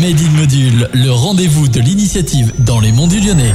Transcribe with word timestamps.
Made 0.00 0.18
in 0.18 0.30
Module, 0.40 0.88
le 0.94 1.10
rendez-vous 1.10 1.68
de 1.68 1.78
l'initiative 1.78 2.54
dans 2.60 2.80
les 2.80 2.90
monts 2.90 3.06
du 3.06 3.20
Lyonnais. 3.20 3.52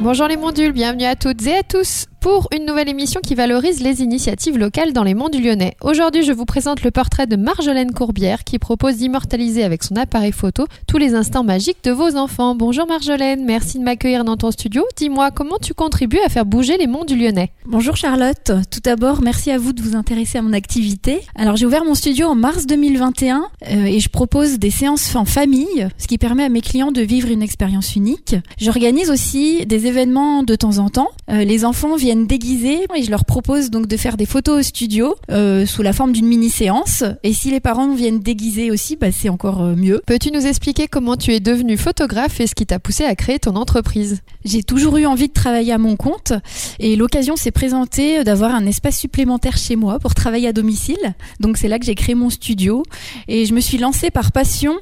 Bonjour 0.00 0.28
les 0.28 0.36
mondules, 0.36 0.72
bienvenue 0.72 1.04
à 1.04 1.16
toutes 1.16 1.46
et 1.46 1.56
à 1.56 1.62
tous 1.62 2.08
pour 2.22 2.48
une 2.56 2.66
nouvelle 2.66 2.88
émission 2.88 3.20
qui 3.20 3.34
valorise 3.34 3.82
les 3.82 4.00
initiatives 4.00 4.56
locales 4.56 4.92
dans 4.92 5.02
les 5.02 5.12
monts 5.12 5.28
du 5.28 5.42
Lyonnais. 5.42 5.74
Aujourd'hui, 5.80 6.22
je 6.22 6.30
vous 6.30 6.44
présente 6.44 6.84
le 6.84 6.92
portrait 6.92 7.26
de 7.26 7.34
Marjolaine 7.34 7.90
Courbière 7.90 8.44
qui 8.44 8.60
propose 8.60 8.98
d'immortaliser 8.98 9.64
avec 9.64 9.82
son 9.82 9.96
appareil 9.96 10.30
photo 10.30 10.66
tous 10.86 10.98
les 10.98 11.16
instants 11.16 11.42
magiques 11.42 11.82
de 11.82 11.90
vos 11.90 12.16
enfants. 12.16 12.54
Bonjour 12.54 12.86
Marjolaine, 12.86 13.44
merci 13.44 13.80
de 13.80 13.82
m'accueillir 13.82 14.24
dans 14.24 14.36
ton 14.36 14.52
studio. 14.52 14.84
Dis-moi, 14.96 15.32
comment 15.32 15.58
tu 15.60 15.74
contribues 15.74 16.20
à 16.24 16.28
faire 16.28 16.46
bouger 16.46 16.78
les 16.78 16.86
monts 16.86 17.04
du 17.04 17.16
Lyonnais? 17.16 17.50
Bonjour 17.66 17.96
Charlotte, 17.96 18.52
tout 18.70 18.80
d'abord, 18.84 19.20
merci 19.20 19.50
à 19.50 19.58
vous 19.58 19.72
de 19.72 19.82
vous 19.82 19.96
intéresser 19.96 20.38
à 20.38 20.42
mon 20.42 20.52
activité. 20.52 21.22
Alors, 21.34 21.56
j'ai 21.56 21.66
ouvert 21.66 21.84
mon 21.84 21.96
studio 21.96 22.28
en 22.28 22.36
mars 22.36 22.66
2021 22.66 23.42
euh, 23.68 23.84
et 23.84 23.98
je 23.98 24.08
propose 24.08 24.60
des 24.60 24.70
séances 24.70 25.16
en 25.16 25.24
famille, 25.24 25.88
ce 25.98 26.06
qui 26.06 26.18
permet 26.18 26.44
à 26.44 26.48
mes 26.48 26.60
clients 26.60 26.92
de 26.92 27.02
vivre 27.02 27.30
une 27.30 27.42
expérience 27.42 27.96
unique. 27.96 28.36
J'organise 28.58 29.10
aussi 29.10 29.66
des 29.66 29.88
événements 29.88 30.44
de 30.44 30.54
temps 30.54 30.78
en 30.78 30.88
temps. 30.88 31.08
Euh, 31.28 31.42
les 31.42 31.64
enfants 31.64 31.96
viennent 31.96 32.11
déguisés 32.14 32.86
et 32.94 33.02
je 33.02 33.10
leur 33.10 33.24
propose 33.24 33.70
donc 33.70 33.86
de 33.86 33.96
faire 33.96 34.16
des 34.16 34.26
photos 34.26 34.60
au 34.60 34.62
studio 34.62 35.14
euh, 35.30 35.66
sous 35.66 35.82
la 35.82 35.92
forme 35.92 36.12
d'une 36.12 36.26
mini 36.26 36.50
séance. 36.50 37.04
Et 37.22 37.32
si 37.32 37.50
les 37.50 37.60
parents 37.60 37.94
viennent 37.94 38.20
déguisés 38.20 38.70
aussi, 38.70 38.96
bah, 38.96 39.12
c'est 39.12 39.28
encore 39.28 39.62
euh, 39.62 39.74
mieux. 39.74 40.02
Peux-tu 40.06 40.30
nous 40.30 40.46
expliquer 40.46 40.88
comment 40.88 41.16
tu 41.16 41.32
es 41.32 41.40
devenue 41.40 41.76
photographe 41.76 42.40
et 42.40 42.46
ce 42.46 42.54
qui 42.54 42.66
t'a 42.66 42.78
poussé 42.78 43.04
à 43.04 43.14
créer 43.14 43.38
ton 43.38 43.56
entreprise? 43.56 44.20
J'ai 44.44 44.62
toujours 44.62 44.96
eu 44.96 45.06
envie 45.06 45.28
de 45.28 45.32
travailler 45.32 45.72
à 45.72 45.78
mon 45.78 45.96
compte 45.96 46.32
et 46.78 46.96
l'occasion 46.96 47.36
s'est 47.36 47.50
présentée 47.50 48.24
d'avoir 48.24 48.54
un 48.54 48.66
espace 48.66 48.98
supplémentaire 48.98 49.56
chez 49.56 49.76
moi 49.76 49.98
pour 49.98 50.14
travailler 50.14 50.48
à 50.48 50.52
domicile. 50.52 51.14
Donc 51.40 51.56
c'est 51.56 51.68
là 51.68 51.78
que 51.78 51.84
j'ai 51.84 51.94
créé 51.94 52.14
mon 52.14 52.30
studio 52.30 52.82
et 53.28 53.46
je 53.46 53.54
me 53.54 53.60
suis 53.60 53.78
lancée 53.78 54.10
par 54.10 54.32
passion 54.32 54.74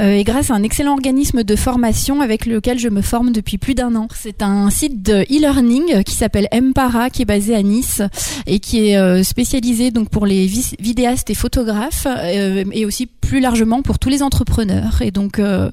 euh, 0.00 0.14
et 0.14 0.24
grâce 0.24 0.50
à 0.50 0.54
un 0.54 0.62
excellent 0.62 0.92
organisme 0.92 1.42
de 1.42 1.56
formation 1.56 2.20
avec 2.20 2.46
lequel 2.46 2.78
je 2.78 2.88
me 2.88 3.02
forme 3.02 3.32
depuis 3.32 3.58
plus 3.58 3.74
d'un 3.74 3.94
an. 3.96 4.08
C'est 4.14 4.42
un 4.42 4.70
site 4.70 5.02
de 5.02 5.22
e-learning 5.22 6.04
qui 6.04 6.14
s'appelle 6.14 6.48
M 6.52 6.72
qui 7.12 7.22
est 7.22 7.24
basé 7.24 7.54
à 7.54 7.62
Nice 7.62 8.02
et 8.46 8.60
qui 8.60 8.88
est 8.88 8.96
euh, 8.96 9.22
spécialisé 9.24 9.90
donc 9.90 10.10
pour 10.10 10.26
les 10.26 10.46
vidéastes 10.46 11.28
et 11.28 11.34
photographes 11.34 12.06
euh, 12.06 12.64
et 12.72 12.84
aussi 12.84 13.06
plus 13.06 13.40
largement 13.40 13.82
pour 13.82 13.98
tous 13.98 14.08
les 14.08 14.22
entrepreneurs. 14.22 15.02
Et 15.02 15.10
donc 15.10 15.38
euh, 15.38 15.70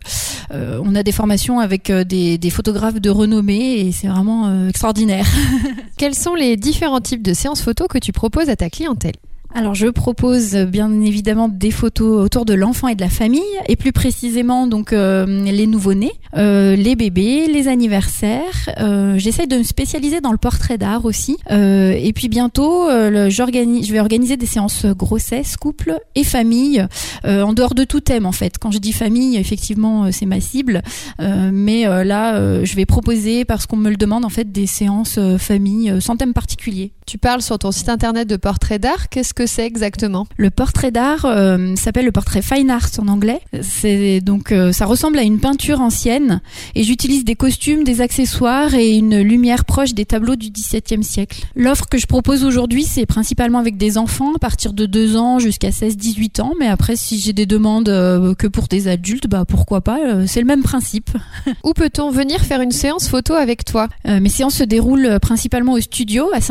on 0.52 0.96
a 0.96 1.04
des 1.04 1.12
formations 1.12 1.60
avec 1.60 1.92
des, 1.92 2.38
des 2.38 2.50
photographes 2.50 3.00
de 3.00 3.10
renommée 3.10 3.80
et 3.82 3.92
c'est 3.92 4.08
vraiment 4.08 4.68
extraordinaire. 4.68 5.28
Quels 5.98 6.16
sont 6.16 6.34
les 6.34 6.58
différents 6.58 7.02
types 7.02 7.22
de 7.22 7.34
séances 7.34 7.62
photos 7.62 7.88
que 7.88 8.00
tu 8.00 8.12
proposes 8.12 8.50
à 8.50 8.56
ta 8.56 8.70
clientèle? 8.70 9.16
Alors 9.56 9.74
je 9.74 9.88
propose 9.88 10.54
bien 10.54 10.92
évidemment 11.02 11.48
des 11.48 11.72
photos 11.72 12.26
autour 12.26 12.44
de 12.44 12.54
l'enfant 12.54 12.90
et 12.90 12.96
de 12.96 13.02
la 13.02 13.10
famille 13.10 13.42
et 13.70 13.78
plus 13.78 13.94
précisément 13.94 14.68
donc 14.68 14.92
euh, 14.92 15.26
les 15.46 15.66
nouveau-nés, 15.66 16.12
euh, 16.36 16.76
les 16.76 16.98
bébés, 16.98 17.48
les 17.48 17.70
anniversaires. 17.70 18.70
Euh, 18.80 19.18
J'essaye 19.18 19.48
de 19.48 19.58
me 19.58 19.64
spécialiser 19.64 20.20
dans 20.20 20.34
le 20.34 20.38
portrait 20.38 20.78
d'art 20.78 21.06
aussi. 21.06 21.38
Euh, 21.52 21.94
et 21.98 22.12
puis 22.12 22.28
bientôt, 22.28 22.90
je 22.90 23.92
vais 23.94 24.00
organiser 24.00 24.36
des 24.36 24.46
séances 24.46 24.86
grossesse, 24.86 25.56
couple 25.56 25.98
et 26.16 26.26
famille 26.26 26.86
en 27.24 27.54
dehors 27.54 27.76
de 27.76 27.86
tout 27.86 28.02
thème 28.02 28.26
en 28.26 28.34
fait. 28.34 28.58
Quand 28.60 28.72
je 28.72 28.80
dis 28.80 28.92
famille, 28.92 29.38
effectivement 29.38 30.12
c'est 30.12 30.26
ma 30.26 30.42
cible, 30.42 30.82
mais 31.20 31.86
là 32.04 32.64
je 32.64 32.76
vais 32.76 32.86
proposer 32.86 33.46
parce 33.46 33.66
qu'on 33.68 33.78
me 33.78 33.90
le 33.90 33.96
demande 33.96 34.26
en 34.26 34.30
fait 34.30 34.52
des 34.52 34.68
séances 34.68 35.18
famille 35.38 35.94
sans 36.02 36.18
thème 36.18 36.34
particulier. 36.34 36.92
Tu 37.06 37.20
parles 37.20 37.44
sur 37.44 37.60
ton 37.60 37.72
site 37.72 37.90
internet 37.90 38.28
de 38.28 38.36
portrait 38.36 38.80
d'art. 38.80 39.10
Qu'est-ce 39.10 39.36
que 39.36 39.46
c'est 39.46 39.66
exactement? 39.66 40.26
Le 40.38 40.50
portrait 40.50 40.90
d'art 40.90 41.26
euh, 41.26 41.76
s'appelle 41.76 42.06
le 42.06 42.12
portrait 42.12 42.42
fine 42.42 42.72
art 42.72 42.90
en 42.98 43.08
anglais. 43.08 43.42
C'est 43.62 44.22
donc 44.22 44.52
euh, 44.52 44.72
ça 44.72 44.88
ressemble 44.88 45.20
à 45.20 45.22
une 45.22 45.40
peinture 45.40 45.82
ancienne 45.82 46.42
et 46.74 46.84
j'utilise 46.84 47.24
des 47.24 47.36
costumes, 47.36 47.84
des 47.84 48.02
accessoires 48.02 48.74
et 48.74 48.94
une 48.94 49.20
lumière 49.20 49.66
proche 49.66 49.94
des 49.94 50.06
tableaux 50.06 50.36
du 50.36 50.50
XVIIe 50.50 51.04
siècle. 51.04 51.46
L'offre 51.56 51.86
que 51.88 52.00
je 52.00 52.08
propose 52.08 52.44
aujourd'hui, 52.44 52.84
c'est 52.84 53.06
principalement 53.06 53.60
avec 53.60 53.78
des 53.78 54.00
enfants 54.00 54.34
à 54.36 54.40
partir 54.40 54.74
de 54.74 54.88
2 54.88 55.16
ans 55.16 55.38
jusqu'à 55.38 55.70
16-18 55.70 56.42
ans, 56.42 56.54
mais 56.60 56.68
après 56.68 56.96
si 56.96 57.20
j'ai 57.20 57.34
des 57.34 57.46
demandes 57.46 57.90
euh, 57.90 58.34
que 58.34 58.48
pour 58.48 58.68
des 58.68 58.88
adultes, 58.88 59.28
bah 59.28 59.46
pourquoi 59.48 59.82
pas, 59.82 60.26
c'est 60.26 60.42
le 60.42 60.48
même 60.48 60.64
principe. 60.64 61.12
Où 61.64 61.74
peut-on 61.74 62.10
venir 62.10 62.40
faire 62.40 62.62
une 62.62 62.72
séance 62.72 63.08
photo 63.08 63.36
avec 63.36 63.64
toi? 63.64 63.90
Mes 64.06 64.30
séances 64.30 64.56
se 64.56 64.64
déroulent 64.64 65.20
principalement 65.22 65.74
au 65.74 65.80
studio 65.80 66.30
à 66.34 66.42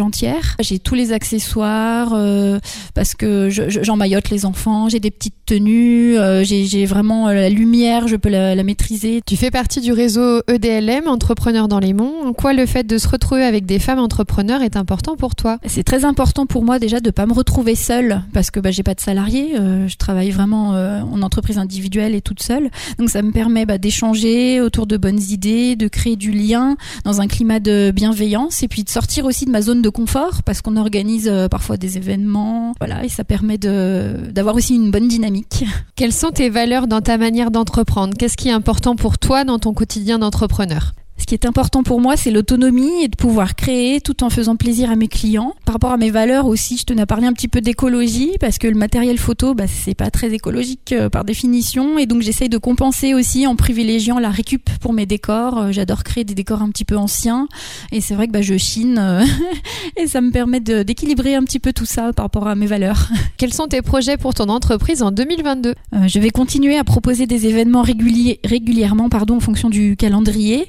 Saint-Genis-l'Argentière. 0.00 0.56
J'ai 0.60 0.78
tous 0.78 0.94
les 0.94 1.12
accessoires 1.12 2.12
euh, 2.14 2.58
parce 2.94 3.14
que 3.14 3.48
j'emmaillote 3.50 4.30
les 4.30 4.46
enfants, 4.46 4.88
j'ai 4.88 5.00
des 5.00 5.10
petites 5.10 5.34
tenues, 5.46 6.16
euh, 6.16 6.44
j'ai 6.44 6.86
vraiment 6.86 7.28
euh, 7.28 7.34
la 7.34 7.48
lumière, 7.48 8.08
je 8.08 8.16
peux 8.16 8.28
la, 8.28 8.60
maîtriser. 8.62 9.20
Tu 9.26 9.36
fais 9.36 9.50
partie 9.50 9.80
du 9.80 9.92
réseau 9.92 10.42
EDLM, 10.46 11.08
Entrepreneurs 11.08 11.66
dans 11.68 11.78
les 11.78 11.92
Monts. 11.92 12.26
En 12.26 12.32
quoi 12.32 12.52
le 12.52 12.66
fait 12.66 12.86
de 12.86 12.98
se 12.98 13.08
retrouver 13.08 13.42
avec 13.42 13.66
des 13.66 13.78
femmes 13.78 13.98
entrepreneurs 13.98 14.62
est 14.62 14.76
important 14.76 15.16
pour 15.16 15.34
toi? 15.34 15.58
C'est 15.66 15.82
très 15.82 16.04
important 16.04 16.46
pour 16.46 16.64
moi 16.64 16.78
déjà 16.78 17.00
de 17.00 17.10
pas 17.10 17.26
me 17.26 17.32
retrouver 17.32 17.74
seule 17.74 18.22
parce 18.32 18.50
que 18.50 18.60
bah, 18.60 18.70
j'ai 18.70 18.82
pas 18.82 18.94
de 18.94 19.00
salarié, 19.00 19.54
je 19.56 19.96
travaille 19.96 20.30
vraiment 20.30 20.70
en 20.70 21.22
entreprise 21.22 21.58
individuelle 21.58 22.14
et 22.14 22.20
toute 22.20 22.42
seule. 22.42 22.70
Donc 22.98 23.08
ça 23.10 23.22
me 23.22 23.32
permet 23.32 23.66
bah, 23.66 23.78
d'échanger 23.78 24.60
autour 24.60 24.86
de 24.86 24.96
bonnes 24.96 25.20
idées, 25.20 25.76
de 25.76 25.88
créer 25.88 26.16
du 26.16 26.32
lien 26.32 26.76
dans 27.04 27.20
un 27.20 27.26
climat 27.26 27.60
de 27.60 27.92
bienveillance 27.94 28.62
et 28.62 28.68
puis 28.68 28.84
de 28.84 28.90
sortir 28.90 29.24
aussi 29.24 29.44
de 29.44 29.50
ma 29.50 29.62
zone 29.62 29.82
de 29.82 29.89
confort 29.90 30.42
parce 30.42 30.62
qu'on 30.62 30.76
organise 30.76 31.30
parfois 31.50 31.76
des 31.76 31.96
événements. 31.96 32.74
Voilà, 32.78 33.04
et 33.04 33.08
ça 33.08 33.24
permet 33.24 33.58
d'avoir 33.58 34.54
aussi 34.54 34.74
une 34.74 34.90
bonne 34.90 35.08
dynamique. 35.08 35.64
Quelles 35.96 36.12
sont 36.12 36.30
tes 36.30 36.48
valeurs 36.48 36.86
dans 36.86 37.00
ta 37.00 37.18
manière 37.18 37.50
d'entreprendre? 37.50 38.14
Qu'est-ce 38.16 38.36
qui 38.36 38.48
est 38.48 38.52
important 38.52 38.96
pour 38.96 39.18
toi 39.18 39.44
dans 39.44 39.58
ton 39.58 39.74
quotidien 39.74 40.18
d'entrepreneur? 40.18 40.92
Ce 41.20 41.26
qui 41.26 41.34
est 41.34 41.44
important 41.44 41.82
pour 41.82 42.00
moi, 42.00 42.16
c'est 42.16 42.30
l'autonomie 42.30 43.02
et 43.02 43.08
de 43.08 43.16
pouvoir 43.16 43.54
créer 43.54 44.00
tout 44.00 44.24
en 44.24 44.30
faisant 44.30 44.56
plaisir 44.56 44.90
à 44.90 44.96
mes 44.96 45.06
clients. 45.06 45.54
Par 45.66 45.74
rapport 45.74 45.92
à 45.92 45.98
mes 45.98 46.10
valeurs 46.10 46.46
aussi, 46.46 46.78
je 46.78 46.84
tenais 46.84 47.02
à 47.02 47.06
parler 47.06 47.26
un 47.26 47.34
petit 47.34 47.46
peu 47.46 47.60
d'écologie 47.60 48.32
parce 48.40 48.56
que 48.56 48.66
le 48.66 48.74
matériel 48.74 49.18
photo, 49.18 49.54
bah, 49.54 49.66
c'est 49.68 49.94
pas 49.94 50.10
très 50.10 50.32
écologique 50.32 50.92
euh, 50.92 51.10
par 51.10 51.24
définition 51.24 51.98
et 51.98 52.06
donc 52.06 52.22
j'essaye 52.22 52.48
de 52.48 52.56
compenser 52.56 53.12
aussi 53.12 53.46
en 53.46 53.54
privilégiant 53.54 54.18
la 54.18 54.30
récup 54.30 54.70
pour 54.80 54.94
mes 54.94 55.04
décors. 55.04 55.58
Euh, 55.58 55.72
j'adore 55.72 56.04
créer 56.04 56.24
des 56.24 56.34
décors 56.34 56.62
un 56.62 56.70
petit 56.70 56.86
peu 56.86 56.96
anciens 56.96 57.48
et 57.92 58.00
c'est 58.00 58.14
vrai 58.14 58.26
que 58.26 58.32
bah, 58.32 58.42
je 58.42 58.56
chine 58.56 58.96
euh, 58.98 59.22
et 59.98 60.06
ça 60.06 60.22
me 60.22 60.30
permet 60.30 60.60
d'équilibrer 60.60 61.34
un 61.34 61.42
petit 61.42 61.60
peu 61.60 61.74
tout 61.74 61.86
ça 61.86 62.14
par 62.14 62.24
rapport 62.24 62.48
à 62.48 62.54
mes 62.54 62.66
valeurs. 62.66 63.08
Quels 63.36 63.52
sont 63.52 63.66
tes 63.66 63.82
projets 63.82 64.16
pour 64.16 64.32
ton 64.32 64.48
entreprise 64.48 65.02
en 65.02 65.10
2022 65.10 65.74
Je 66.06 66.18
vais 66.18 66.30
continuer 66.30 66.78
à 66.78 66.84
proposer 66.84 67.26
des 67.26 67.46
événements 67.46 67.82
réguliers, 67.82 68.40
régulièrement 68.42 69.10
pardon, 69.10 69.36
en 69.36 69.40
fonction 69.40 69.68
du 69.68 69.96
calendrier. 69.96 70.68